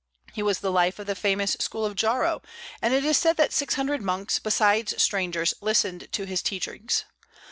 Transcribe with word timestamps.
He 0.33 0.41
was 0.41 0.61
the 0.61 0.71
life 0.71 0.97
of 0.97 1.05
the 1.05 1.13
famous 1.13 1.55
school 1.59 1.85
of 1.85 1.93
Jarrow, 1.95 2.41
and 2.81 2.91
it 2.91 3.05
is 3.05 3.19
said 3.19 3.37
that 3.37 3.53
six 3.53 3.75
hundred 3.75 4.01
monks, 4.01 4.39
besides 4.39 4.99
strangers, 4.99 5.53
listened 5.61 6.07
to 6.13 6.25
his 6.25 6.41
teachings. 6.41 7.03